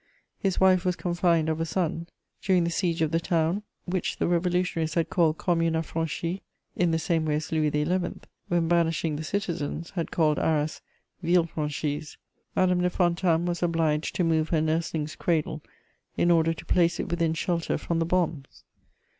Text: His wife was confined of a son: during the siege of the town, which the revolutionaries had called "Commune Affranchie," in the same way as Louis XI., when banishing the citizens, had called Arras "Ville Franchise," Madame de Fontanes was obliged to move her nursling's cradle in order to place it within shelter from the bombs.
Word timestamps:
His 0.39 0.59
wife 0.59 0.83
was 0.83 0.95
confined 0.95 1.47
of 1.47 1.61
a 1.61 1.63
son: 1.67 2.07
during 2.41 2.63
the 2.63 2.71
siege 2.71 3.03
of 3.03 3.11
the 3.11 3.19
town, 3.19 3.61
which 3.85 4.17
the 4.17 4.27
revolutionaries 4.27 4.95
had 4.95 5.11
called 5.11 5.37
"Commune 5.37 5.75
Affranchie," 5.75 6.41
in 6.75 6.89
the 6.89 6.97
same 6.97 7.23
way 7.23 7.35
as 7.35 7.51
Louis 7.51 7.69
XI., 7.69 8.11
when 8.47 8.67
banishing 8.67 9.15
the 9.17 9.23
citizens, 9.23 9.91
had 9.91 10.09
called 10.09 10.39
Arras 10.39 10.81
"Ville 11.21 11.45
Franchise," 11.45 12.17
Madame 12.55 12.81
de 12.81 12.89
Fontanes 12.89 13.47
was 13.47 13.61
obliged 13.61 14.15
to 14.15 14.23
move 14.23 14.49
her 14.49 14.59
nursling's 14.59 15.15
cradle 15.15 15.61
in 16.17 16.31
order 16.31 16.51
to 16.51 16.65
place 16.65 16.99
it 16.99 17.09
within 17.11 17.35
shelter 17.35 17.77
from 17.77 17.99
the 17.99 18.05
bombs. 18.07 18.63